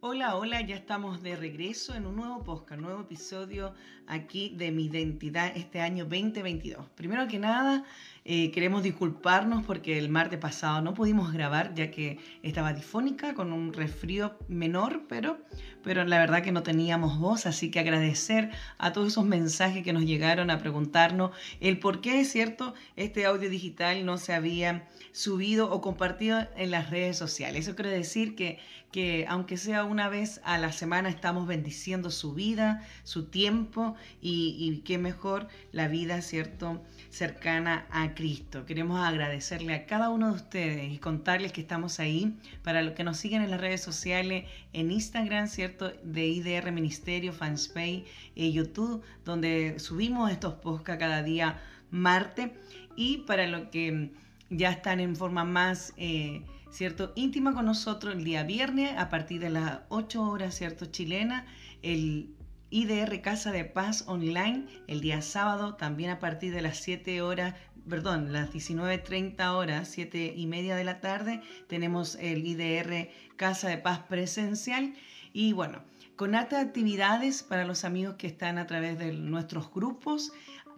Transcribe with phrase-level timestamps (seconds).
[0.00, 3.74] Hola, hola, ya estamos de regreso en un nuevo podcast, nuevo episodio
[4.06, 6.88] aquí de mi identidad este año 2022.
[6.90, 7.84] Primero que nada,
[8.26, 13.52] eh, queremos disculparnos porque el martes pasado no pudimos grabar ya que estaba difónica con
[13.52, 15.38] un resfrío menor, pero,
[15.82, 19.92] pero la verdad que no teníamos voz, así que agradecer a todos esos mensajes que
[19.92, 24.88] nos llegaron a preguntarnos el por qué es cierto este audio digital no se había
[25.12, 27.66] subido o compartido en las redes sociales.
[27.66, 28.58] Eso quiere decir que,
[28.90, 34.56] que aunque sea una vez a la semana estamos bendiciendo su vida, su tiempo y,
[34.58, 36.80] y qué mejor la vida, ¿cierto?
[37.14, 38.64] cercana a Cristo.
[38.66, 43.04] Queremos agradecerle a cada uno de ustedes y contarles que estamos ahí para los que
[43.04, 45.92] nos siguen en las redes sociales, en Instagram, ¿cierto?
[46.02, 52.50] De IDR Ministerio, Fanspay, y YouTube, donde subimos estos podcasts cada día martes.
[52.96, 54.12] Y para los que
[54.50, 55.92] ya están en forma más...
[55.96, 56.42] Eh,
[56.74, 57.12] ¿cierto?
[57.14, 60.86] Íntima con nosotros el día viernes a partir de las 8 horas, ¿cierto?
[60.86, 61.46] Chilena,
[61.82, 62.34] el
[62.70, 67.54] IDR Casa de Paz Online el día sábado, también a partir de las 7 horas,
[67.88, 73.78] perdón, las 19.30 horas, 7 y media de la tarde, tenemos el IDR Casa de
[73.78, 74.94] Paz presencial.
[75.32, 75.82] Y bueno,
[76.16, 80.32] con altas actividades para los amigos que están a través de nuestros grupos,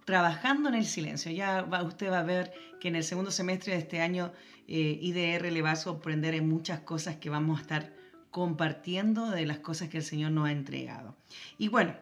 [0.07, 1.31] trabajando en el silencio.
[1.31, 4.31] Ya va, usted va a ver que en el segundo semestre de este año
[4.67, 7.93] eh, IDR le va a sorprender en muchas cosas que vamos a estar
[8.31, 11.15] compartiendo de las cosas que el Señor nos ha entregado.
[11.57, 11.93] Y bueno,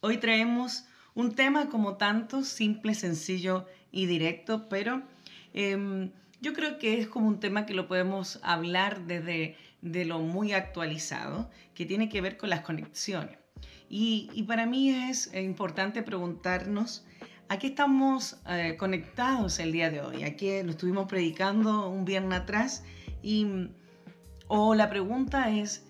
[0.00, 5.02] hoy traemos un tema como tanto, simple, sencillo y directo, pero
[5.54, 10.18] em, yo creo que es como un tema que lo podemos hablar desde de lo
[10.18, 13.38] muy actualizado, que tiene que ver con las conexiones.
[13.88, 17.04] Y, para mí es importante preguntarnos
[17.48, 20.24] a qué estamos eh, conectados el día de hoy.
[20.24, 22.84] Aquí lo estuvimos predicando un viernes atrás
[23.22, 23.68] y
[24.48, 25.85] o la pregunta es,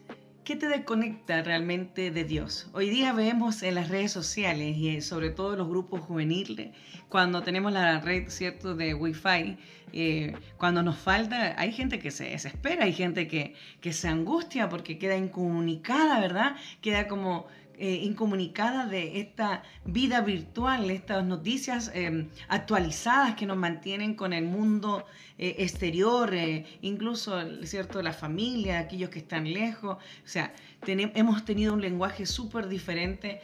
[0.47, 2.71] ¿qué te desconecta realmente de Dios?
[2.73, 6.71] Hoy día vemos en las redes sociales y sobre todo los grupos juveniles,
[7.09, 9.59] cuando tenemos la red, ¿cierto?, de Wi-Fi,
[9.93, 14.69] eh, cuando nos falta, hay gente que se desespera, hay gente que, que se angustia
[14.69, 16.55] porque queda incomunicada, ¿verdad?
[16.81, 24.15] Queda como eh, incomunicada de esta vida virtual, estas noticias eh, actualizadas que nos mantienen
[24.15, 25.05] con el mundo
[25.37, 26.35] eh, exterior,
[26.81, 29.97] incluso cierto la familia, aquellos que están lejos.
[29.97, 30.55] O sea,
[30.87, 33.41] hemos tenido un lenguaje súper diferente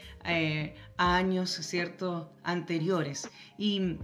[0.96, 3.28] a años cierto anteriores.
[3.58, 3.98] Y,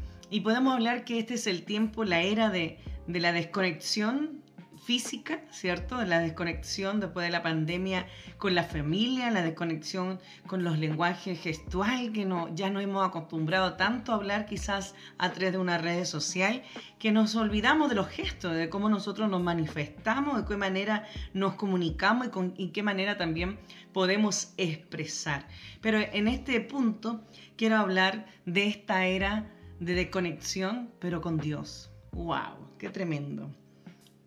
[0.45, 4.43] podemos hablar que este es el tiempo, la era de la desconexión
[4.89, 6.03] física, ¿cierto?
[6.07, 8.07] La desconexión después de la pandemia
[8.39, 13.75] con la familia, la desconexión con los lenguajes gestual, que no, ya no hemos acostumbrado
[13.75, 16.63] tanto a hablar quizás a través de una red social,
[16.99, 21.57] que nos olvidamos de los gestos, de cómo nosotros nos manifestamos, de qué manera nos
[21.57, 23.59] comunicamos y, con, y qué manera también
[23.93, 25.47] podemos expresar.
[25.83, 27.27] Pero en este punto
[27.59, 31.91] quiero hablar de esta era de desconexión, pero con Dios.
[32.13, 32.73] ¡Wow!
[32.79, 33.51] ¡Qué tremendo!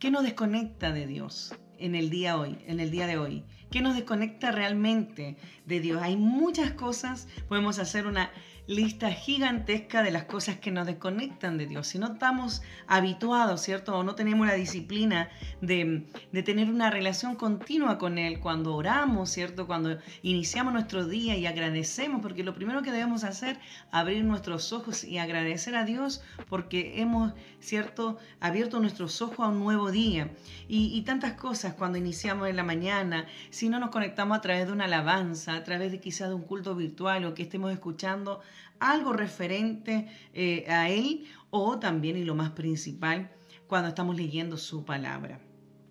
[0.02, 3.44] ¿Qué nos desconecta de Dios en el día hoy, en el día de hoy?
[3.70, 6.02] ¿Qué nos desconecta realmente de Dios?
[6.02, 8.32] Hay muchas cosas, podemos hacer una
[8.72, 11.88] lista gigantesca de las cosas que nos desconectan de Dios.
[11.88, 13.98] Si no estamos habituados, ¿cierto?
[13.98, 16.08] O no tenemos la disciplina de,
[16.44, 19.68] tener una relación continua con Él cuando oramos, ¿cierto?
[19.68, 23.60] Cuando iniciamos nuestro día y agradecemos, porque lo primero que debemos hacer,
[23.92, 28.18] abrir nuestros ojos y agradecer a Dios porque hemos, ¿cierto?
[28.40, 30.32] Abierto nuestros ojos a un nuevo día.
[30.70, 34.68] Y, y tantas cosas cuando iniciamos en la mañana, si no nos conectamos a través
[34.68, 38.40] de una alabanza, a través de quizás de un culto virtual o que estemos escuchando
[38.80, 43.32] algo referente eh, a Él o también, y lo más principal,
[43.68, 45.40] cuando estamos leyendo su palabra.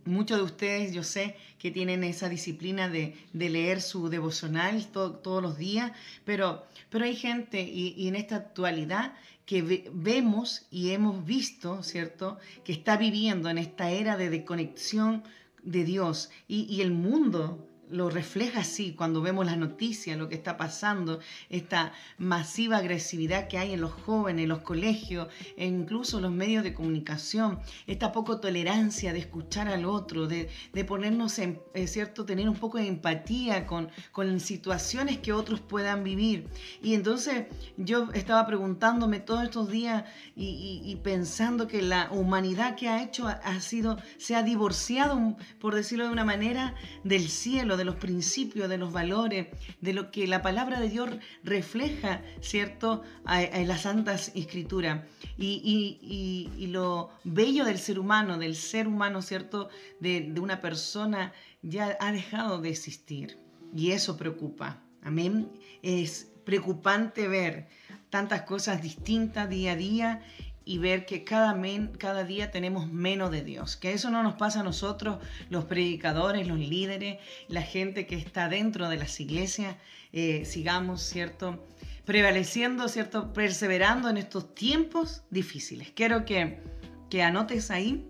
[0.04, 5.56] Muchos de ustedes yo sé que tienen esa disciplina de, leer su devocional todos los
[5.56, 5.92] días,
[6.24, 9.14] pero, pero hay gente y, en esta actualidad
[9.46, 15.22] que vemos y hemos visto, ¿cierto?, que está viviendo en esta era de desconexión
[15.62, 20.34] de Dios y, y el mundo lo refleja así cuando vemos las noticias, lo que
[20.34, 26.20] está pasando, esta masiva agresividad que hay en los jóvenes, en los colegios, e incluso
[26.20, 30.48] los medios de comunicación, esta poco tolerancia de escuchar al otro, de,
[30.86, 36.04] ponernos en, es cierto, tener un poco de empatía con, con situaciones que otros puedan
[36.04, 36.48] vivir.
[36.82, 37.46] Y entonces
[37.76, 40.04] yo estaba preguntándome todos estos días
[40.36, 46.06] y, pensando que la humanidad que ha hecho ha, sido, se ha divorciado, por decirlo
[46.06, 49.48] de una manera, del cielo, de los principios, de los valores,
[49.80, 51.08] de lo que la palabra de Dios
[51.42, 55.04] refleja, ¿cierto?, en las Santas Escrituras.
[55.38, 61.32] Y, lo bello del ser humano, del ser humano, ¿cierto?, de, de una persona
[61.62, 63.38] ya ha dejado de existir.
[63.74, 64.82] Y eso preocupa.
[65.02, 65.50] Amén.
[65.82, 67.68] Es preocupante ver
[68.10, 70.22] tantas cosas distintas día a día
[70.64, 71.58] y ver que cada,
[71.98, 73.76] cada día tenemos menos de Dios.
[73.76, 75.18] Que eso no nos pasa a nosotros,
[75.48, 77.18] los predicadores, los líderes,
[77.48, 79.76] la gente que está dentro de las iglesias,
[80.12, 81.66] eh, sigamos, ¿cierto?
[82.04, 83.32] Prevaleciendo, ¿cierto?
[83.32, 85.90] Perseverando en estos tiempos difíciles.
[85.92, 86.60] Quiero que,
[87.08, 88.06] que anotes ahí,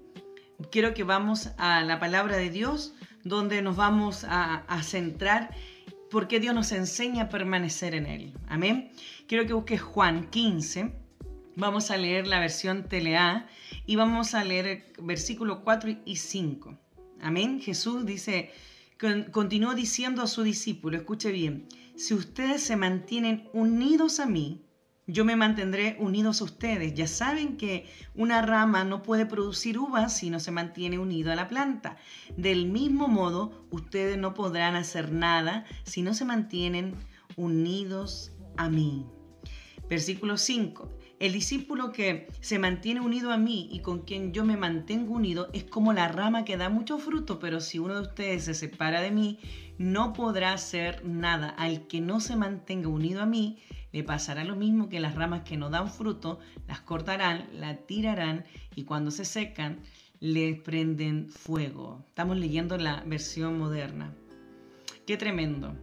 [0.71, 2.95] quiero que vamos a la palabra de Dios,
[3.25, 5.51] donde nos vamos a, a centrar
[6.11, 8.35] porque Dios nos enseña a permanecer en Él.
[8.49, 8.91] Amén.
[9.29, 11.00] Quiero que busques Juan 15.
[11.61, 13.47] Vamos a leer la versión TLA
[13.85, 16.75] y vamos a leer versículos 4 y 5.
[17.21, 17.61] Amén.
[17.61, 18.51] Jesús dice,
[19.31, 24.65] continuó diciendo a su discípulo, escuche bien, si ustedes se mantienen unidos a mí,
[25.07, 26.95] yo me mantendré unidos a ustedes.
[26.95, 31.37] Ya saben que una rama no puede producir uvas si no se mantiene unido a
[31.37, 31.99] la planta.
[32.39, 36.95] Del mismo modo, ustedes no podrán hacer nada si no se mantienen
[37.37, 39.05] unidos a mí.
[39.91, 41.00] Versículo 5.
[41.21, 45.51] El discípulo que se mantiene unido a mí y con quien yo me mantengo unido
[45.53, 49.03] es como la rama que da mucho fruto, pero si uno de ustedes se separa
[49.03, 49.39] de mí,
[49.77, 51.51] no podrá hacer nada.
[51.51, 53.59] Al que no se mantenga unido a mí,
[53.93, 58.47] le pasará lo mismo que las ramas que no dan fruto, las cortarán, la tirarán
[58.75, 59.81] y cuando se secan,
[60.21, 62.03] le prenden fuego.
[62.09, 64.15] Estamos leyendo la versión moderna.
[65.07, 65.75] Qué tremendo.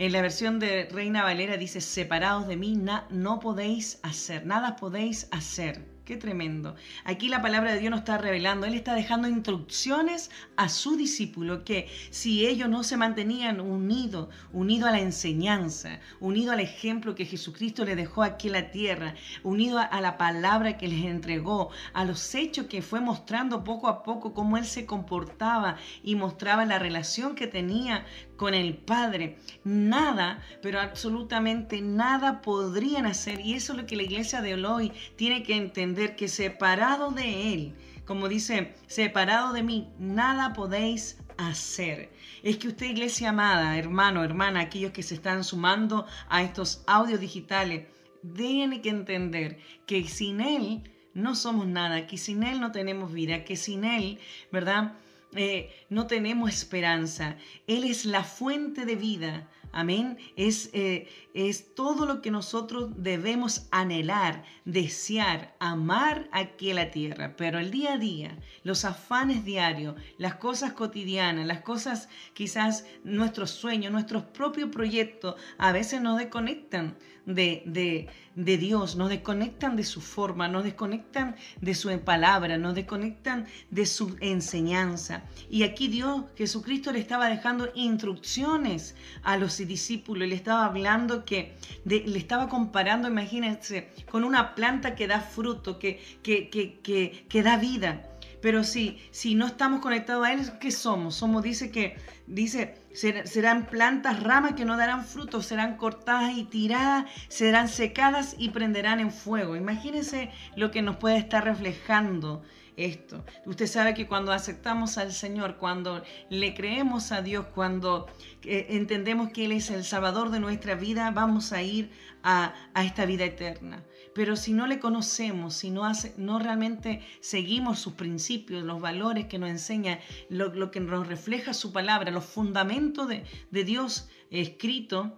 [0.00, 2.74] En la versión de Reina Valera dice, separados de mí,
[3.10, 5.84] no podéis hacer, nada podéis hacer.
[6.10, 6.74] Qué tremendo.
[7.04, 8.66] Aquí la palabra de Dios nos está revelando.
[8.66, 14.88] Él está dejando instrucciones a su discípulo que si ellos no se mantenían unidos, unidos
[14.88, 19.14] a la enseñanza, unidos al ejemplo que Jesucristo les dejó aquí en la tierra,
[19.44, 24.02] unidos a la palabra que les entregó, a los hechos que fue mostrando poco a
[24.02, 28.04] poco cómo Él se comportaba y mostraba la relación que tenía
[28.40, 29.36] con el Padre.
[29.64, 33.38] Nada, pero absolutamente nada podrían hacer.
[33.40, 37.52] Y eso es lo que la iglesia de hoy tiene que entender, que separado de
[37.52, 37.74] Él,
[38.06, 42.10] como dice, separado de mí, nada podéis hacer.
[42.42, 47.20] Es que usted, iglesia amada, hermano, hermana, aquellos que se están sumando a estos audios
[47.20, 47.88] digitales,
[48.34, 53.44] tiene que entender que sin Él no somos nada, que sin Él no tenemos vida,
[53.44, 54.18] que sin Él,
[54.50, 54.94] ¿verdad?
[55.34, 57.36] Eh, no tenemos esperanza.
[57.66, 59.48] Él es la fuente de vida.
[59.72, 60.18] Amén.
[60.34, 67.36] Es, eh, es todo lo que nosotros debemos anhelar, desear, amar aquí en la tierra.
[67.36, 73.50] Pero el día a día, los afanes diarios, las cosas cotidianas, las cosas quizás nuestros
[73.50, 76.96] sueños, nuestros propios proyectos, a veces nos desconectan
[77.34, 83.46] de, de, Dios, nos desconectan de su forma, nos desconectan de su palabra, nos desconectan
[83.70, 85.24] de su enseñanza.
[85.50, 91.56] Y aquí Dios, Jesucristo, le estaba dejando instrucciones a los discípulos, le estaba hablando que,
[91.84, 97.56] le estaba comparando, imagínense, con una planta que da fruto, que, que, que, que da
[97.56, 98.09] vida.
[98.40, 101.14] Pero si, si no estamos conectados a Él, ¿qué somos?
[101.14, 107.10] Somos, dice que, dice, serán plantas, ramas que no darán frutos, serán cortadas y tiradas,
[107.28, 109.56] serán secadas y prenderán en fuego.
[109.56, 112.42] Imagínense lo que nos puede estar reflejando
[112.84, 113.24] esto.
[113.46, 118.06] Usted sabe que cuando aceptamos al Señor, cuando le creemos a Dios, cuando
[118.44, 121.90] eh, entendemos que Él es el Salvador de nuestra vida, vamos a ir
[122.22, 123.84] a, a esta vida eterna.
[124.14, 129.26] Pero si no le conocemos, si no, hace, no realmente seguimos sus principios, los valores
[129.26, 135.16] que nos enseña, lo, que nos refleja su palabra, los fundamentos de, de Dios escrito,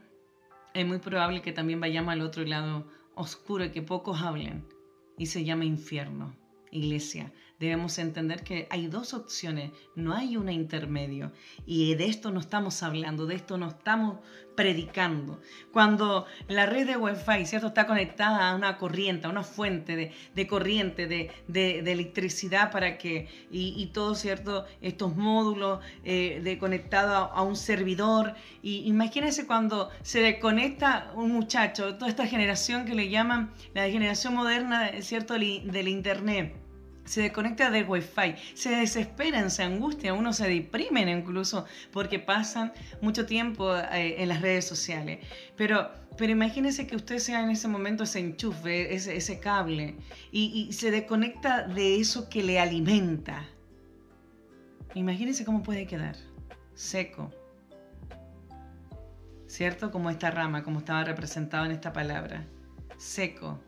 [0.74, 4.66] es muy probable que también vayamos al otro lado oscuro y que pocos hablen.
[5.18, 6.36] Y se llama infierno.
[6.70, 11.30] Iglesia, debemos entender que hay dos opciones, no hay una intermedio.
[11.64, 14.18] Y de esto no estamos hablando, de esto no estamos
[14.56, 15.40] predicando.
[15.72, 17.68] Cuando la red de Wi-Fi ¿cierto?
[17.68, 23.86] está conectada a una corriente, a una fuente de, corriente, de, electricidad para que, y,
[23.94, 24.66] todos ¿cierto?
[24.80, 28.34] estos módulos eh, de conectado a, un servidor.
[28.60, 34.34] Y imagínense cuando se desconecta un muchacho, toda esta generación que le llaman la generación
[34.34, 35.34] moderna ¿cierto?
[35.34, 36.61] del Internet
[37.04, 43.26] se desconecta del wifi, se desesperan, se angustian, uno se deprimen incluso porque pasan mucho
[43.26, 45.18] tiempo eh, en las redes sociales.
[45.56, 49.96] Pero, pero imagínese que usted sea en ese momento ese enchufe, ese, cable,
[50.30, 53.44] y, y se desconecta de eso que le alimenta.
[54.94, 56.16] Imagínese cómo puede quedar,
[56.74, 57.30] seco,
[59.46, 59.90] ¿cierto?
[59.90, 62.46] Como esta rama, como estaba representado en esta palabra.
[62.96, 63.60] Seco.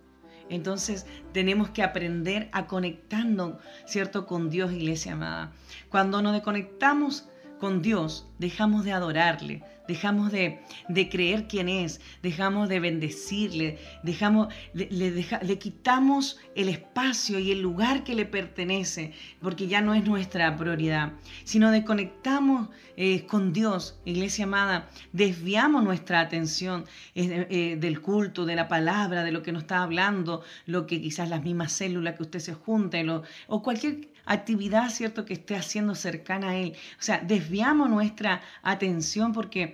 [0.48, 3.54] Entonces tenemos que aprender a conectarnos,
[3.86, 4.26] ¿cierto?
[4.26, 5.52] Con Dios, iglesia amada.
[5.88, 10.60] Cuando nos desconectamos con Dios, dejamos de adorarle, dejamos de,
[11.10, 18.04] creer quién es, dejamos de bendecirle, dejamos, le, le, quitamos el espacio y el lugar
[18.04, 21.12] que le pertenece, porque ya no es nuestra prioridad.
[21.44, 28.46] Si nos desconectamos eh, con Dios, iglesia amada, desviamos nuestra atención eh, eh, del culto,
[28.46, 32.14] de la palabra, de lo que nos está hablando, lo que quizás las mismas células
[32.16, 33.04] que usted se junte,
[33.48, 36.74] o cualquier actividad, ¿cierto?, que esté haciendo cercana a Él.
[36.98, 39.73] O sea, desviamos nuestra atención porque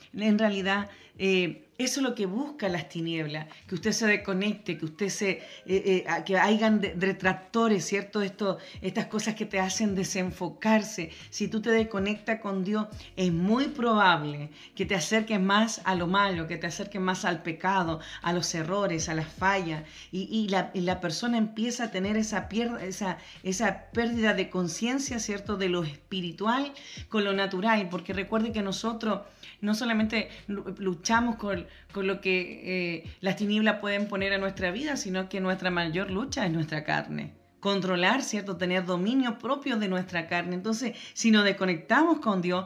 [0.13, 4.85] en realidad eh, eso es lo que busca las tinieblas, que usted se desconecte, que
[4.85, 8.21] usted se, eh, eh, que hayan retractores, ¿cierto?
[8.21, 11.11] Esto, estas cosas que te hacen desenfocarse.
[11.31, 16.05] Si tú te desconectas con Dios, es muy probable que te acerques más a lo
[16.07, 21.01] malo, que te acerques más al pecado, a los errores, a las fallas, y, la,
[21.01, 22.47] persona empieza a tener esa,
[22.81, 25.57] esa, esa pérdida de conciencia, ¿cierto?
[25.57, 26.73] De lo espiritual
[27.09, 29.21] con lo natural, porque recuerde que nosotros
[29.61, 30.00] no solamente
[30.47, 35.71] luchamos con, lo que eh, las tinieblas pueden poner a nuestra vida, sino que nuestra
[35.71, 37.33] mayor lucha es nuestra carne.
[37.59, 38.57] Controlar, ¿cierto?
[38.57, 40.55] Tener dominio propio de nuestra carne.
[40.55, 42.65] Entonces, si nos desconectamos con Dios,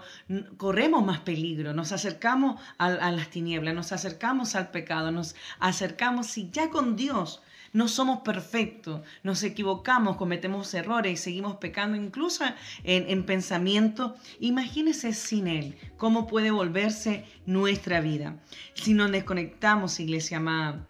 [0.55, 6.49] corremos más peligro, nos acercamos a las tinieblas, nos acercamos al pecado, nos acercamos, si
[6.49, 7.41] ya con Dios
[7.75, 12.45] no somos perfectos, nos equivocamos, cometemos errores y seguimos pecando incluso
[12.85, 14.15] en, pensamiento.
[14.39, 18.39] Imagínese sin Él, cómo puede volverse nuestra vida.
[18.75, 20.87] Si nos desconectamos, iglesia amada,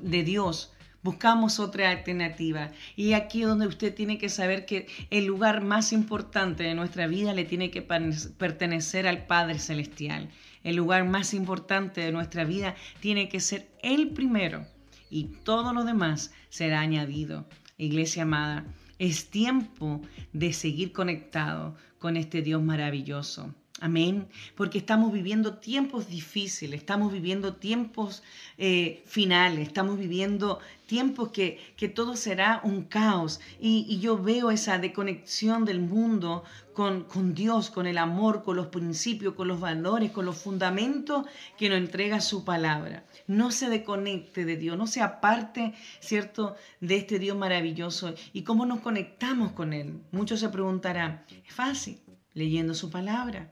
[0.00, 2.70] de Dios, buscamos otra alternativa.
[2.94, 7.08] Y aquí es donde usted tiene que saber que el lugar más importante de nuestra
[7.08, 10.28] vida le tiene que pertenecer al Padre Celestial.
[10.62, 14.68] El lugar más importante de nuestra vida tiene que ser el primero
[15.10, 17.46] y todo lo demás será añadido.
[17.76, 18.64] Iglesia amada,
[18.98, 20.00] es tiempo
[20.32, 23.54] de seguir conectado con este Dios maravilloso.
[23.78, 24.28] Amén.
[24.56, 28.22] Porque estamos viviendo tiempos difíciles, estamos viviendo tiempos
[28.58, 33.40] eh, finales, estamos viviendo tiempos que, que todo será un caos.
[33.58, 38.66] Y, yo veo esa desconexión del mundo con, con Dios, con el amor, con los
[38.66, 41.24] principios, con los valores, con los fundamentos
[41.56, 43.06] que nos entrega su palabra.
[43.26, 48.14] No se desconecte de Dios, no se aparte, ¿cierto?, de este Dios maravilloso.
[48.34, 50.02] ¿Y cómo nos conectamos con Él?
[50.12, 51.98] Muchos se preguntarán, es fácil,
[52.34, 53.50] leyendo su palabra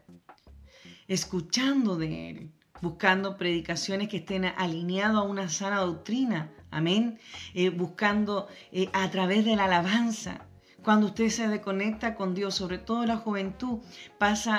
[1.09, 7.19] escuchando de Él, buscando predicaciones que estén alineadas a una sana doctrina, amén,
[7.55, 10.45] eh, buscando eh, a través de la alabanza.
[10.83, 13.81] Cuando usted se desconecta con Dios, sobre todo la juventud,
[14.19, 14.57] pasa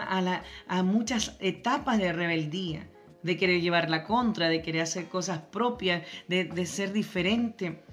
[0.67, 2.89] a, muchas etapas de rebeldía,
[3.23, 7.83] de querer llevar la contra, de querer hacer cosas propias, de, de ser diferente.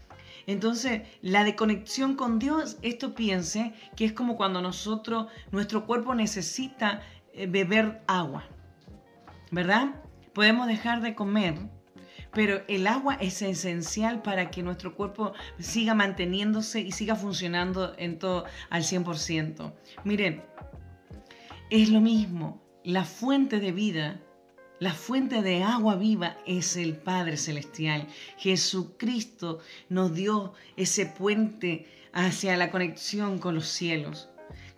[0.47, 7.03] Entonces, la desconexión con Dios, esto piense que es como cuando nosotros, nuestro cuerpo necesita
[7.45, 8.45] beber agua,
[9.51, 9.95] ¿verdad?
[10.33, 11.55] Podemos dejar de comer,
[12.33, 18.19] pero el agua es esencial para que nuestro cuerpo siga manteniéndose y siga funcionando en
[18.19, 19.73] todo al 100%.
[20.05, 20.43] Miren,
[21.71, 24.21] es lo mismo, la fuente de vida,
[24.79, 28.07] la fuente de agua viva es el Padre Celestial.
[28.37, 34.29] Jesucristo nos dio ese puente hacia la conexión con los cielos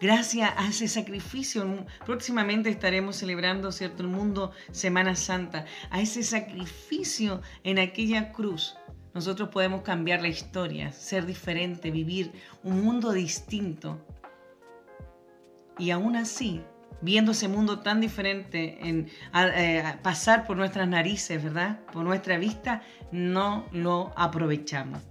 [0.01, 1.87] gracias a ese sacrificio.
[2.07, 8.77] Próximamente estaremos celebrando, ¿cierto?, el mundo Semana Santa, a ese sacrificio en aquella cruz.
[9.15, 14.05] Nosotros podemos cambiar la historia, ser diferente, vivir un mundo distinto.
[15.79, 16.63] Y aún así,
[17.01, 21.81] viendo ese mundo tan diferente, en, eh, pasar por nuestras narices, ¿verdad?
[21.93, 25.03] Por nuestra vista, no lo aprovechamos.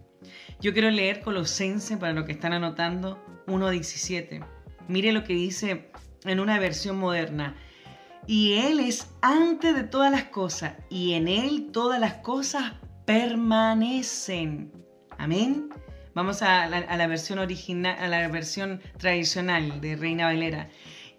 [0.60, 4.57] Yo quiero leer Colosense para lo que están anotando 1.17.
[4.88, 5.91] Mire lo que dice
[6.24, 7.56] en una versión moderna.
[8.25, 12.74] Y Él es antes de todas las cosas, y en Él todas las cosas
[13.06, 14.72] permanecen.
[15.17, 15.70] Amén.
[16.13, 20.70] Vamos a la, versión original, a la versión tradicional de Reina Valera.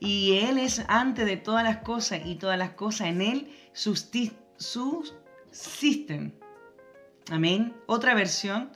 [0.01, 4.35] Y Él es antes de todas las cosas, y todas las cosas en Él subsisten.
[7.31, 7.75] Amén.
[7.87, 8.71] Otra versión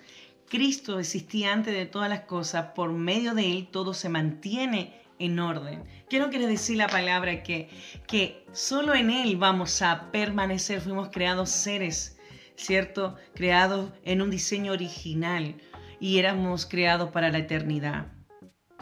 [0.52, 5.38] Cristo existía antes de todas las cosas, por medio de Él todo se mantiene en
[5.38, 5.82] orden.
[6.10, 7.70] Quiero quiere decir la palabra que,
[8.06, 12.18] que solo en Él vamos a permanecer, fuimos creados seres,
[12.54, 13.16] ¿cierto?
[13.34, 15.56] Creados en un diseño original
[15.98, 18.12] y éramos creados para la eternidad.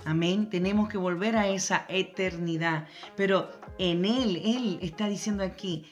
[0.04, 0.50] Amén.
[0.50, 2.88] Tenemos que volver a esa eternidad.
[3.14, 3.48] Pero
[3.78, 5.84] en Él, Él está diciendo aquí,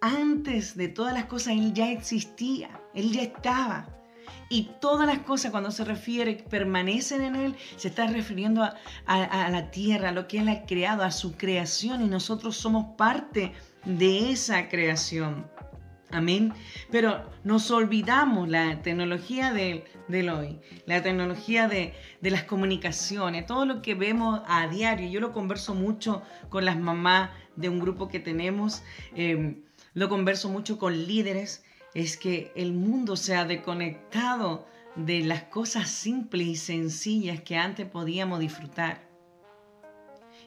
[0.00, 3.99] antes de todas las cosas, Él ya existía, Él ya estaba.
[4.48, 9.70] Y todas las cosas cuando se refiere permanecen en Él, se está refiriendo a, la
[9.70, 13.52] tierra, a lo que Él ha creado, a su creación y nosotros somos parte
[13.84, 15.46] de esa creación.
[16.12, 16.52] Amén.
[16.90, 23.94] Pero nos olvidamos la tecnología del, hoy, la tecnología de, las comunicaciones, todo lo que
[23.94, 25.08] vemos a diario.
[25.08, 28.82] Yo lo converso mucho con las mamás de un grupo que tenemos,
[29.14, 29.62] em,
[29.94, 34.66] lo converso mucho con líderes, es que el mundo se ha desconectado
[34.96, 39.10] de las cosas simples y sencillas que antes podíamos disfrutar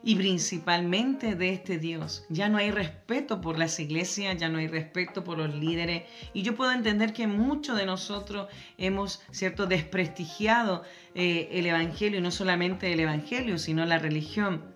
[0.03, 2.25] y principalmente de este Dios.
[2.29, 6.41] Ya no hay respeto por las iglesias, ya no hay respeto por los líderes y
[6.41, 8.47] yo puedo entender que muchos de nosotros
[8.77, 10.83] hemos, cierto, desprestigiado
[11.15, 14.72] eh, el Evangelio, y no solamente el Evangelio, sino la religión.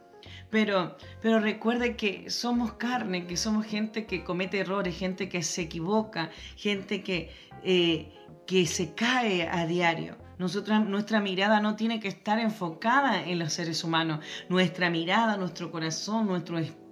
[0.50, 5.64] Pero, pero recuerde que somos carne, que somos gente que comete errores, gente que se
[5.64, 7.32] equivoca, gente que,
[7.64, 8.12] eh,
[8.46, 13.84] que se cae a diario nuestra mirada no tiene que estar enfocada en los seres
[13.84, 14.24] humanos.
[14.50, 16.87] Nuestra mirada, nuestro corazón, nuestro espíritu,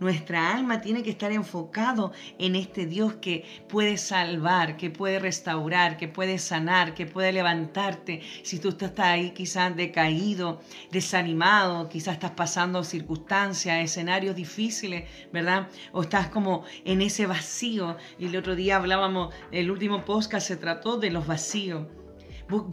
[0.00, 5.96] nuestra alma tiene que estar enfocado en este Dios que puede salvar, que puede restaurar,
[5.96, 8.20] que puede sanar, que puede levantarte.
[8.42, 10.60] Si tú estás ahí quizás decaído,
[10.90, 15.68] desanimado, quizás estás pasando circunstancias, escenarios difíciles, ¿verdad?
[15.92, 17.96] O estás como en ese vacío.
[18.18, 21.86] Y el otro día hablábamos, el último podcast se trató de los vacíos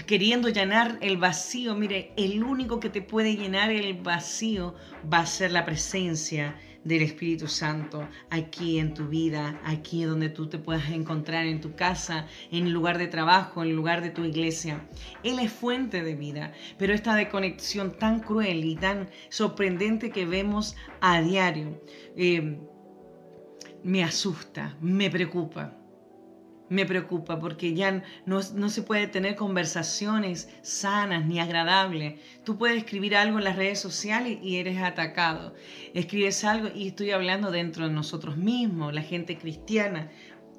[0.06, 1.76] queriendo llenar el vacío.
[1.76, 4.76] Mire, el único que te puede llenar el vacío
[5.12, 10.48] va a ser la presencia del Espíritu Santo aquí en tu vida, aquí donde tú
[10.48, 14.88] te puedas encontrar, en tu casa, en lugar de trabajo, en lugar de tu iglesia.
[15.24, 20.76] Él es fuente de vida, pero esta desconexión tan cruel y tan sorprendente que vemos
[21.02, 21.82] a diario
[22.16, 22.60] eh,
[23.84, 25.79] me asusta, me preocupa
[26.70, 32.20] me preocupa porque ya no, se puede tener conversaciones sanas ni agradables.
[32.44, 35.54] Tú puedes escribir algo en las redes sociales y eres atacado.
[35.94, 40.12] Escribes algo y estoy hablando dentro de nosotros mismos, la gente cristiana.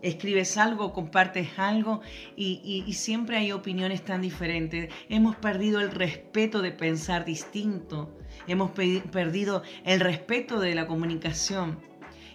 [0.02, 2.00] Escribes algo, compartes algo
[2.34, 4.90] y, y siempre hay opiniones tan diferentes.
[5.10, 8.16] Hemos perdido el respeto de pensar distinto.
[8.46, 11.89] Hemos perdido el respeto de la comunicación.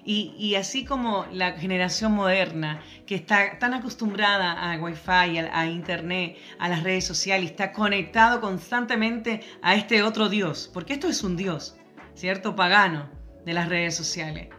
[0.08, 6.70] Y, así como la generación moderna, que está tan acostumbrada a Wi-Fi, a, Internet, a
[6.70, 11.76] las redes sociales, está conectado constantemente a este otro Dios, porque esto es un Dios,
[12.14, 12.56] ¿cierto?
[12.56, 13.10] Pagano
[13.46, 14.50] de las redes sociales.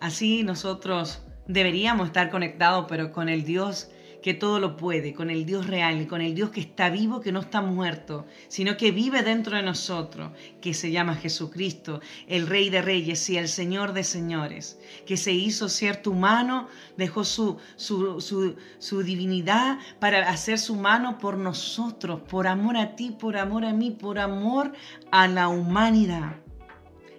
[0.00, 3.90] Así nosotros deberíamos estar conectados, pero con el Dios
[4.24, 7.30] que todo lo puede, con el Dios real, con el Dios que está vivo, que
[7.30, 10.32] no está muerto, sino que vive dentro de nosotros,
[10.62, 15.32] que se llama Jesucristo, el Rey de Reyes y el Señor de Señores, que se
[15.32, 22.46] hizo cierto humano, dejó su, su, su divinidad para hacer su mano por nosotros, por
[22.46, 24.72] amor a ti, por amor a mí, por amor
[25.10, 26.36] a la humanidad.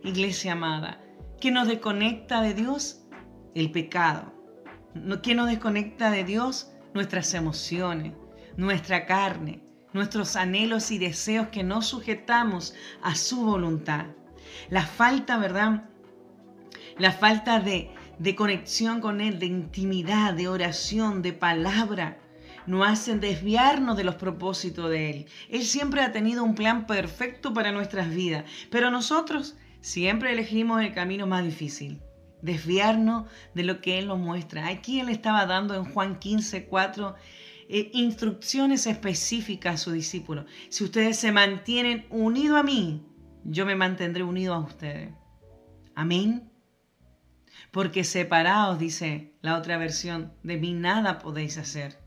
[0.04, 1.00] Iglesia amada,
[1.40, 3.06] ¿qué nos desconecta de Dios?
[3.54, 4.34] El pecado.
[5.22, 6.72] ¿Qué nos desconecta de Dios?
[6.96, 8.14] Nuestras emociones,
[8.56, 14.06] nuestra carne, nuestros anhelos y deseos que no sujetamos a su voluntad.
[14.70, 15.90] La falta, ¿verdad?
[16.98, 22.18] La falta de, de conexión con Él, de intimidad, de oración, de palabra,
[22.66, 25.26] nos hacen desviarnos de los propósitos de Él.
[25.50, 30.94] Él siempre ha tenido un plan perfecto para nuestras vidas, pero nosotros siempre elegimos el
[30.94, 32.02] camino más difícil
[32.42, 34.68] desviarnos de lo que Él nos muestra.
[34.68, 37.16] Aquí Él estaba dando en Juan 15, 4
[37.68, 40.46] eh, instrucciones específicas a sus discípulos.
[40.70, 43.04] Si ustedes se mantienen unidos a mí,
[43.44, 45.14] yo me mantendré unido a ustedes.
[45.96, 46.52] Amén.
[47.72, 51.98] Porque separados, dice la otra versión, de mí nada podéis hacer.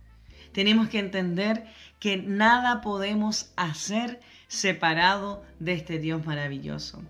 [0.52, 1.64] Tenemos que entender
[1.98, 7.02] que nada podemos hacer separado de este Dios maravilloso.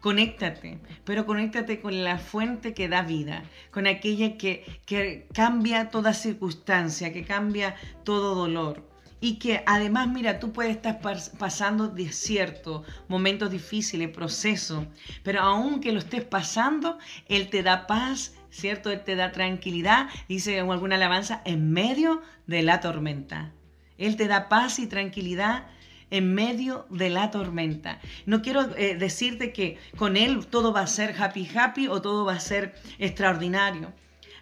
[0.00, 6.12] Conéctate, pero conéctate con la fuente que da vida, con aquella que, que cambia toda
[6.12, 8.88] circunstancia, que cambia todo dolor.
[9.18, 11.00] Y que además, mira, tú puedes estar
[11.38, 14.84] pasando desierto, momentos difíciles, procesos,
[15.22, 18.90] pero aunque lo estés pasando, Él te da paz, ¿cierto?
[18.90, 23.52] Él te da tranquilidad, dice en alguna alabanza, en medio de la tormenta.
[23.98, 25.66] Él te da paz y tranquilidad
[26.10, 28.00] en medio de la tormenta.
[28.26, 32.24] No quiero eh, decirte que con Él todo va a ser happy happy o todo
[32.24, 33.92] va a ser extraordinario.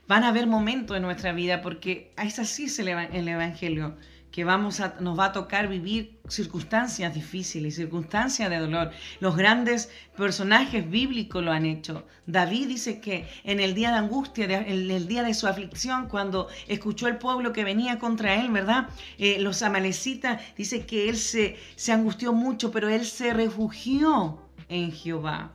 [0.07, 3.97] Van a haber momentos en nuestra vida porque es así el Evangelio,
[4.35, 8.91] que vamos a, nos va a tocar vivir circunstancias difíciles, circunstancias de dolor.
[9.21, 12.05] Los grandes personajes bíblicos lo han hecho.
[12.27, 16.49] David dice que en el día de angustia, en el día de su aflicción, cuando
[16.67, 18.89] escuchó el pueblo que venía contra él, ¿verdad?
[19.19, 24.91] Eh, los amalecitas, dice que él se, se angustió mucho, pero él se refugió en
[24.91, 25.53] Jehová.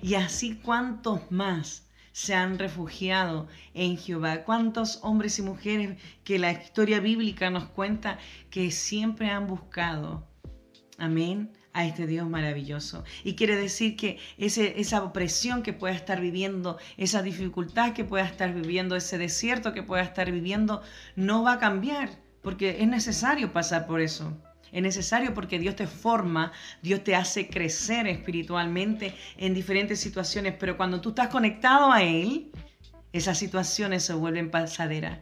[0.00, 4.44] Y así cuantos más se han refugiado en Jehová.
[4.44, 8.18] ¿Cuántos hombres y mujeres que la historia bíblica nos cuenta
[8.50, 10.28] que siempre han buscado?
[10.98, 13.02] Amén a este Dios maravilloso.
[13.24, 18.52] Y quiere decir que esa opresión que pueda estar viviendo, esa dificultad que pueda estar
[18.52, 20.82] viviendo, ese desierto que pueda estar viviendo,
[21.16, 22.10] no va a cambiar,
[22.42, 24.36] porque es necesario pasar por eso.
[24.72, 30.78] Es necesario porque Dios te forma, Dios te hace crecer espiritualmente en diferentes situaciones, pero
[30.78, 32.50] cuando tú estás conectado a Él,
[33.12, 35.18] esas situaciones se vuelven pasaderas.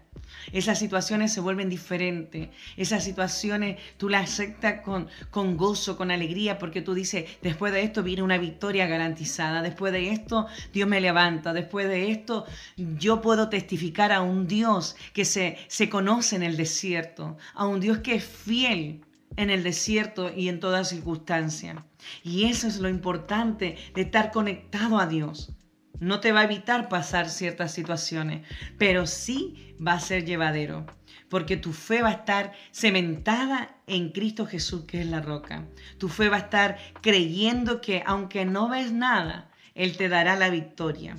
[0.52, 2.48] Esas situaciones se vuelven diferentes.
[2.76, 7.82] Esas situaciones tú las aceptas con, con gozo, con alegría, porque tú dices, después de
[7.82, 9.60] esto viene una victoria garantizada.
[9.60, 11.52] Después de esto Dios me levanta.
[11.52, 16.56] Después de esto yo puedo testificar a un Dios que se, se conoce en el
[16.56, 19.02] desierto, a un Dios que es fiel
[19.36, 21.84] en el desierto y en toda circunstancia.
[22.22, 25.52] Y eso es lo importante de estar conectado a Dios.
[25.98, 28.46] No te va a evitar pasar ciertas situaciones,
[28.78, 30.86] pero sí va a ser llevadero,
[31.28, 35.66] porque tu fe va a estar cementada en Cristo Jesús, que es la roca.
[35.98, 40.48] Tu fe va a estar creyendo que aunque no ves nada, Él te dará la
[40.48, 41.16] victoria.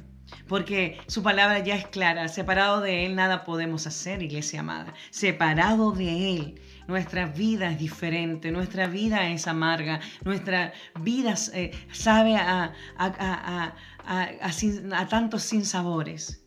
[0.48, 4.94] Porque su palabra ya es clara, separado de Él nada podemos hacer, iglesia amada.
[5.12, 12.36] Separado de Él nuestra vida es diferente, nuestra vida es amarga, nuestra vida eh, sabe
[12.36, 13.74] a, a,
[14.06, 16.46] a, tantos sinsabores.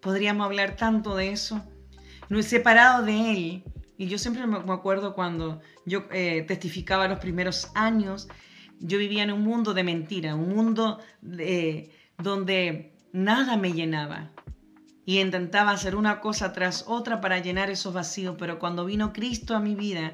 [0.00, 1.62] Podríamos hablar tanto de eso.
[2.28, 3.64] No he separado de Él.
[3.98, 8.28] Y yo siempre me acuerdo cuando yo eh, testificaba los primeros años,
[8.80, 10.98] yo vivía en un mundo de mentira, un mundo
[12.18, 14.32] donde nada me llenaba
[15.04, 19.56] y intentaba hacer una cosa tras otra para llenar esos vacíos, pero cuando vino Cristo
[19.56, 20.12] a mi vida,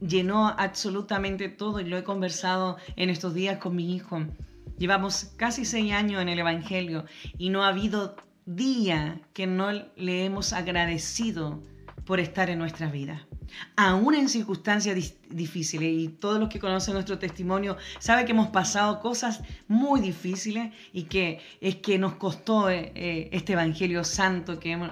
[0.00, 4.24] llenó absolutamente todo y lo he conversado en estos días con mi hijo.
[4.78, 7.04] Llevamos casi seis años en el Evangelio
[7.36, 8.16] y no ha habido
[8.46, 11.62] día que no le hemos agradecido
[12.04, 13.26] por estar en nuestra vida
[13.76, 15.92] aún en circunstancias difíciles.
[15.92, 21.04] Y todos los que conocen nuestro testimonio saben que hemos pasado cosas muy difíciles y
[21.04, 24.90] que es que nos costó eh, eh, este Evangelio santo que hemos,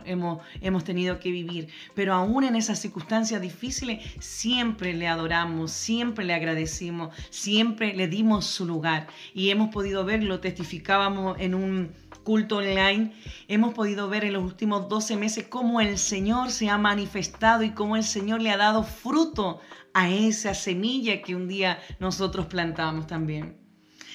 [0.61, 1.69] hemos, tenido que vivir.
[1.95, 8.47] Pero aún en esas circunstancias difíciles siempre le adoramos, siempre le agradecimos, siempre le dimos
[8.47, 9.09] su lugar.
[9.35, 11.91] Y hemos podido verlo, testificábamos en un
[12.25, 13.15] culto online,
[13.49, 17.71] hemos podido ver en los últimos 12 meses cómo el Señor se ha manifestado y
[17.71, 19.61] cómo el Señor le ha dado fruto
[19.95, 23.59] a esa semilla que un día nosotros plantamos también.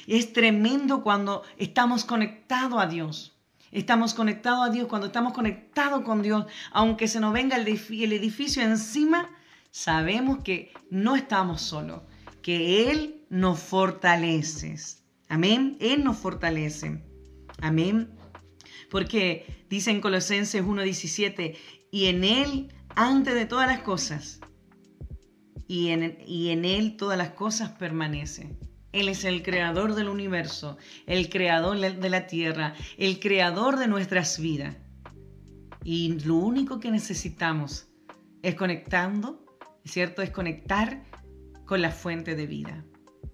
[0.07, 3.33] Es tremendo cuando estamos conectados a Dios.
[3.71, 8.61] Estamos conectados a Dios, cuando estamos conectados con Dios, aunque se nos venga el, edificio
[8.61, 9.29] encima,
[9.71, 12.01] sabemos que no estamos solos,
[12.43, 14.75] que Él nos fortalece.
[15.27, 15.77] Amén.
[15.79, 17.01] Él nos fortalece.
[17.63, 18.09] Amén.
[18.91, 21.55] Porque dice en Colosenses 1.17,
[21.91, 24.41] y en Él, antes de todas las cosas,
[25.65, 28.59] y en, y en Él todas las cosas permanecen.
[28.91, 34.39] Él es el creador del universo, el creador de la tierra, el creador de nuestras
[34.39, 34.75] vidas.
[35.85, 37.87] Y lo único que necesitamos
[38.41, 39.45] es conectando,
[39.85, 40.21] ¿cierto?
[40.21, 41.05] Es conectar
[41.65, 42.85] con la fuente de vida.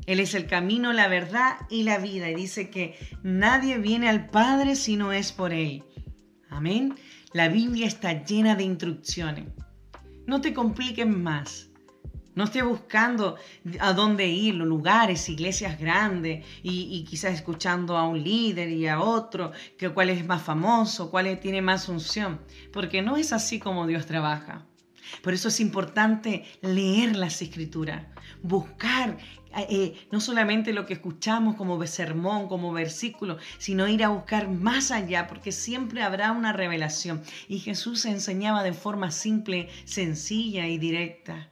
[0.05, 2.29] Él es el camino, la verdad y la vida.
[2.29, 5.83] Y dice que nadie viene al Padre si no es por Él.
[6.49, 6.95] Amén.
[7.33, 9.45] La Biblia está llena de instrucciones.
[10.25, 11.69] No te compliques más.
[12.39, 13.35] No estés buscando
[13.81, 19.01] a dónde ir, los lugares, iglesias grandes y, quizás escuchando a un líder y a
[19.01, 22.39] otro, que cuál es más famoso, cuál tiene más unción,
[22.71, 24.68] porque no es así como Dios trabaja.
[25.21, 28.05] Por eso es importante leer las escrituras,
[28.41, 29.17] buscar
[29.57, 34.91] eh, no solamente lo que escuchamos como sermón, como versículo, sino ir a buscar más
[34.91, 37.23] allá, porque siempre habrá una revelación.
[37.47, 41.49] Y Jesús enseñaba de forma simple, sencilla y directa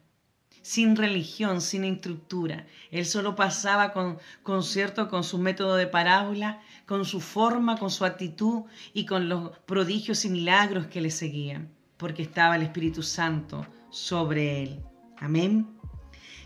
[0.62, 2.67] sin religión, sin estructura.
[2.91, 7.89] Él solo pasaba con, con, cierto, con su método de parábola, con su forma, con
[7.89, 13.03] su actitud y con los prodigios y milagros que le seguían porque estaba el Espíritu
[13.03, 14.79] Santo sobre él.
[15.19, 15.67] Amén.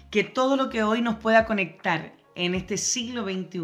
[0.09, 3.59] Que todo lo que hoy nos pueda conectar en este siglo XXI,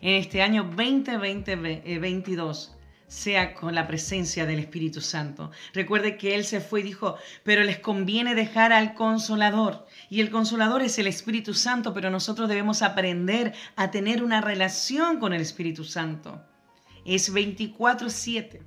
[0.00, 2.76] en este año 2022,
[3.08, 5.50] sea con la presencia del Espíritu Santo.
[5.72, 9.86] Recuerde que Él se fue y dijo, pero les conviene dejar al consolador.
[10.10, 15.20] Y el consolador es el Espíritu Santo, pero nosotros debemos aprender a tener una relación
[15.20, 16.42] con el Espíritu Santo.
[17.04, 18.62] Es 24/7.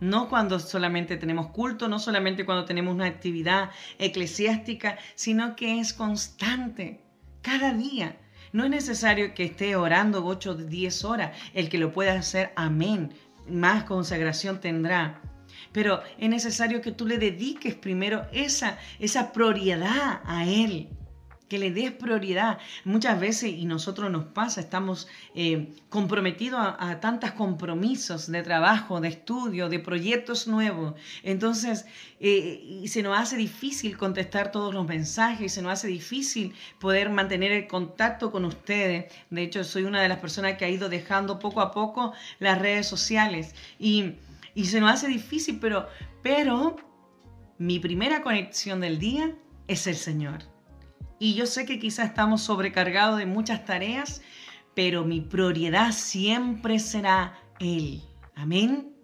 [0.00, 5.92] No cuando solamente tenemos culto, no solamente cuando tenemos una actividad eclesiástica, sino que es
[5.92, 7.00] constante,
[7.42, 8.16] cada día.
[8.52, 11.36] No es necesario que esté orando 8 o 10 horas.
[11.52, 13.12] El que lo pueda hacer, amén.
[13.48, 15.20] Más consagración tendrá.
[15.72, 20.88] Pero es necesario que tú le dediques primero esa, esa prioridad a Él
[21.48, 22.58] que le des prioridad.
[22.84, 29.08] Muchas veces, y nosotros nos pasa, estamos eh, comprometidos a, tantos compromisos de trabajo, de
[29.08, 30.94] estudio, de proyectos nuevos.
[31.22, 31.86] Entonces,
[32.20, 37.52] eh, se nos hace difícil contestar todos los mensajes, se nos hace difícil poder mantener
[37.52, 39.12] el contacto con ustedes.
[39.30, 42.58] De hecho, soy una de las personas que ha ido dejando poco a poco las
[42.58, 43.54] redes sociales.
[43.78, 44.12] Y,
[44.54, 45.88] y se nos hace difícil, pero,
[46.22, 46.76] pero
[47.58, 49.34] mi primera conexión del día
[49.66, 50.57] es el Señor.
[51.18, 54.22] Y yo sé que quizás estamos sobrecargados de muchas tareas,
[54.74, 58.02] pero mi prioridad siempre será Él.
[58.34, 58.94] Amén.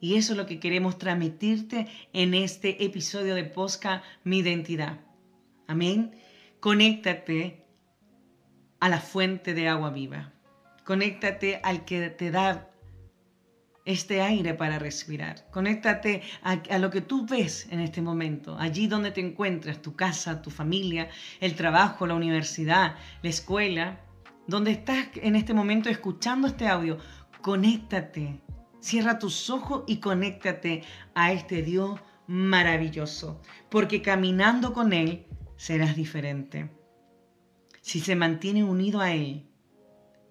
[0.00, 5.00] Y eso es lo que queremos transmitirte en este episodio de Posca Mi Identidad.
[5.66, 6.14] Amén.
[6.60, 7.64] Conéctate
[8.80, 10.32] a la fuente de agua viva.
[10.84, 12.70] Conéctate al que te da
[13.84, 15.46] este aire para respirar.
[15.50, 20.42] Conéctate a, lo que tú ves en este momento, allí donde te encuentras, tu casa,
[20.42, 21.08] tu familia,
[21.40, 24.00] el trabajo, la universidad, la escuela,
[24.46, 26.98] donde estás en este momento escuchando este audio.
[27.42, 28.40] Conéctate,
[28.80, 30.82] cierra tus ojos y conéctate
[31.14, 36.70] a este Dios maravilloso, porque caminando con Él serás diferente.
[37.82, 39.46] Si se mantiene unido a Él,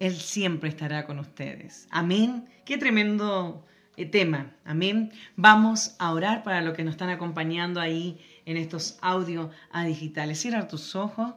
[0.00, 1.86] él siempre estará con ustedes.
[1.90, 2.48] Amén.
[2.64, 3.64] Qué tremendo
[3.96, 4.54] eh, tema.
[4.64, 5.12] Amén.
[5.36, 9.50] Vamos a orar para los que nos están acompañando ahí en estos audios
[9.84, 10.40] digitales.
[10.40, 11.34] Cierra tus ojos.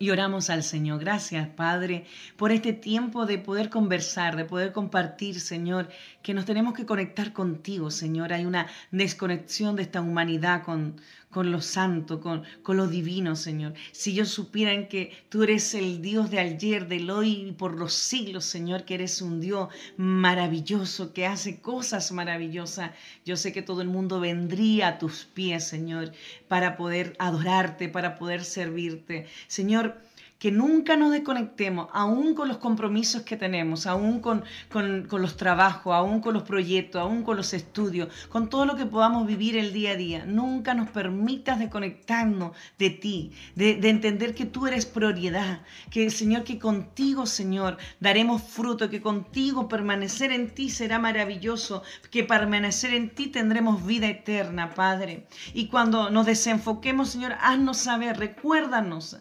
[0.00, 1.00] Y oramos al Señor.
[1.00, 2.04] Gracias, Padre,
[2.36, 5.88] por este tiempo de poder conversar, de poder compartir, Señor,
[6.22, 8.32] que nos tenemos que conectar contigo, Señor.
[8.32, 13.74] Hay una desconexión de esta humanidad con, con lo santo, con, con lo divino, Señor.
[13.92, 17.92] Si ellos supieran que tú eres el Dios de ayer, del hoy y por los
[17.92, 22.92] siglos, Señor, que eres un Dios maravilloso, que hace cosas maravillosas,
[23.24, 26.12] yo sé que todo el mundo vendría a tus pies, Señor,
[26.48, 29.26] para poder adorarte, para poder servirte.
[29.48, 30.00] Señor,
[30.38, 35.92] que nunca nos desconectemos, aún con los compromisos que tenemos, aún con, con, los trabajos,
[35.94, 39.72] aún con los proyectos, aún con los estudios, con todo lo que podamos vivir el
[39.72, 40.24] día a día.
[40.26, 46.44] Nunca nos permitas desconectarnos de ti, de, de entender que tú eres prioridad, que Señor,
[46.44, 53.12] que contigo, Señor, daremos fruto, que contigo permanecer en ti será maravilloso, que permanecer en
[53.14, 55.26] ti tendremos vida eterna, Padre.
[55.52, 59.18] Y cuando nos desenfoquemos, Señor, haznos saber, recuérdanos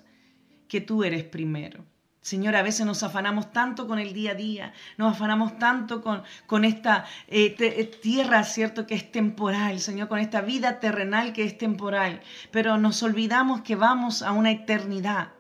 [0.68, 1.84] que tú eres primero.
[2.28, 6.24] Señor, a veces nos afanamos tanto con el día a día, nos afanamos tanto con,
[6.46, 11.46] con esta eh, eh, tierra, ¿cierto?, que es temporal, Señor, con esta vida terrenal que
[11.46, 12.20] es temporal,
[12.52, 15.37] pero nos olvidamos que vamos a una eternidad.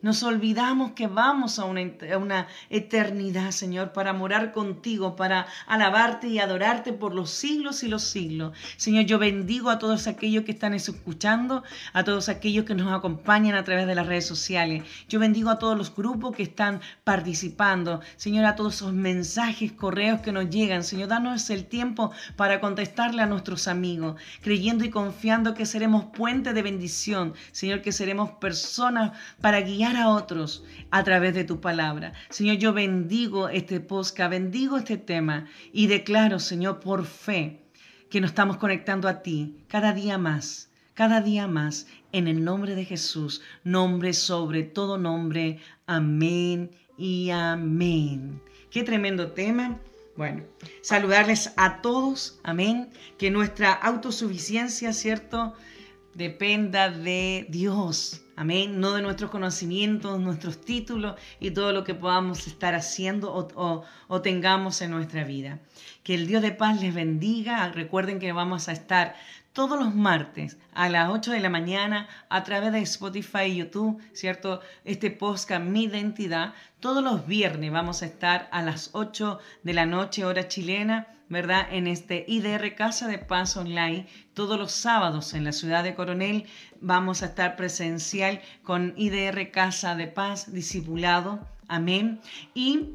[0.00, 6.92] Nos olvidamos que vamos a una, eternidad, Señor, para morar contigo, para alabarte y adorarte
[6.92, 8.56] por los siglos y los siglos.
[8.76, 13.56] Señor, yo bendigo a todos aquellos que están escuchando, a todos aquellos que nos acompañan
[13.56, 14.84] a través de las redes sociales.
[15.08, 18.00] Yo bendigo a todos los grupos que están participando.
[18.16, 20.84] Señor, a todos esos mensajes, correos que nos llegan.
[20.84, 26.52] Señor, danos el tiempo para contestarle a nuestros amigos, creyendo y confiando que seremos puente
[26.52, 27.34] de bendición.
[27.50, 32.12] Señor, que seremos personas para guiar a otros a través de tu palabra.
[32.30, 37.62] Señor, yo bendigo este podcast, bendigo este tema y declaro, Señor, por fe,
[38.10, 42.74] que nos estamos conectando a ti cada día más, cada día más, en el nombre
[42.74, 45.60] de Jesús, nombre sobre todo nombre.
[45.86, 48.40] Amén y amén.
[48.70, 49.78] Qué tremendo tema.
[50.16, 50.42] Bueno,
[50.82, 55.54] saludarles a todos, amén, que nuestra autosuficiencia, ¿cierto?
[56.14, 58.78] Dependa de Dios, Amén.
[58.78, 64.80] No de nuestros conocimientos, nuestros títulos y todo lo que podamos estar haciendo o, tengamos
[64.80, 65.58] en nuestra vida.
[66.04, 67.68] Que el Dios de paz les bendiga.
[67.72, 69.16] Recuerden que vamos a estar
[69.52, 74.00] todos los martes a las 8 de la mañana a través de Spotify y YouTube,
[74.12, 74.60] ¿cierto?
[74.84, 76.54] Este podcast Mi Identidad.
[76.78, 81.66] Todos los viernes vamos a estar a las 8 de la noche, hora chilena ¿verdad?
[81.70, 84.06] En este IDR Casa de Paz Online.
[84.34, 86.44] Todos los sábados en la ciudad de Coronel
[86.80, 91.46] vamos a estar presencial con IDR Casa de Paz discipulado.
[91.68, 92.20] Amén.
[92.54, 92.94] Y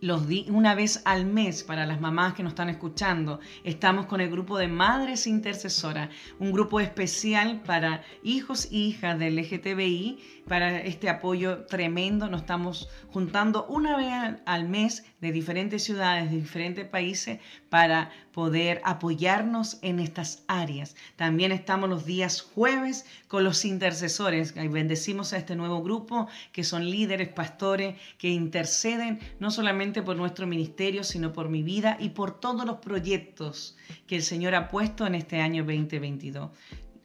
[0.00, 3.40] los una vez al mes para las mamás que nos están escuchando.
[3.64, 9.36] Estamos con el grupo de Madres Intercesoras, un grupo especial para hijos e hijas del
[9.36, 12.28] LGTBI, para este apoyo tremendo.
[12.28, 18.80] Nos estamos juntando una vez al mes de diferentes ciudades, de diferentes países, para poder
[18.84, 20.96] apoyarnos en estas áreas.
[21.16, 24.54] También estamos los días jueves con los intercesores.
[24.54, 30.46] Bendecimos a este nuevo grupo que son líderes, pastores, que interceden no solamente por nuestro
[30.46, 35.06] ministerio, sino por mi vida y por todos los proyectos que el Señor ha puesto
[35.06, 36.50] en este año 2022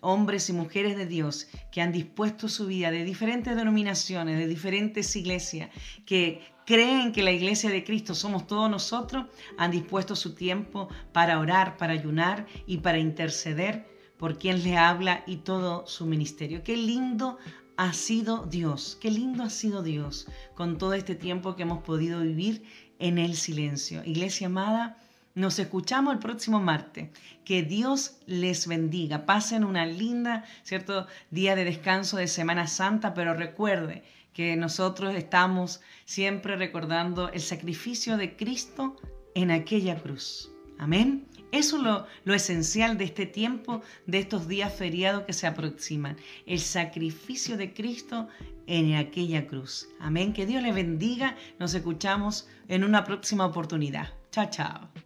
[0.04, 5.16] hombres y mujeres de Dios que han dispuesto su vida de diferentes denominaciones, de diferentes
[5.16, 5.70] iglesias,
[6.06, 9.26] que creen que la iglesia de Cristo somos todos nosotros,
[9.58, 13.88] han dispuesto su tiempo para orar, para ayunar y para interceder
[14.18, 16.64] por quien le habla y todo su ministerio.
[16.64, 17.38] Qué lindo
[17.78, 22.22] ha sido Dios, qué lindo ha sido Dios con todo este tiempo que hemos podido
[22.22, 22.64] vivir
[23.00, 24.04] en el silencio.
[24.06, 24.98] Iglesia amada,
[25.36, 27.10] nos escuchamos el próximo martes.
[27.46, 29.26] Que Dios les bendiga.
[29.26, 31.08] Pasen una linda, ¿cierto?
[31.32, 38.18] Día de descanso de Semana Santa, pero recuerde que nosotros estamos siempre recordando el sacrificio
[38.18, 38.96] de Cristo
[39.36, 40.52] en aquella cruz.
[40.80, 41.28] Amén.
[41.52, 46.18] Eso es lo, lo, esencial de este tiempo, de estos días feriados que se aproximan.
[46.48, 48.28] El sacrificio de Cristo
[48.66, 49.88] en aquella cruz.
[50.00, 50.34] Amén.
[50.34, 51.36] Que Dios les bendiga.
[51.60, 54.14] Nos escuchamos en una próxima oportunidad.
[54.32, 55.03] Chao, chao.